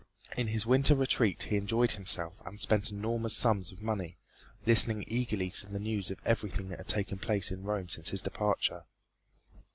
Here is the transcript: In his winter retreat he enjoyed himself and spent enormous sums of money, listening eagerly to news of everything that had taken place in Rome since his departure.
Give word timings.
In 0.35 0.47
his 0.47 0.65
winter 0.65 0.95
retreat 0.95 1.43
he 1.43 1.57
enjoyed 1.57 1.91
himself 1.91 2.41
and 2.43 2.59
spent 2.59 2.89
enormous 2.89 3.37
sums 3.37 3.71
of 3.71 3.83
money, 3.83 4.17
listening 4.65 5.03
eagerly 5.07 5.51
to 5.51 5.77
news 5.77 6.09
of 6.09 6.17
everything 6.25 6.69
that 6.69 6.79
had 6.79 6.87
taken 6.87 7.19
place 7.19 7.51
in 7.51 7.61
Rome 7.61 7.87
since 7.87 8.09
his 8.09 8.23
departure. 8.23 8.85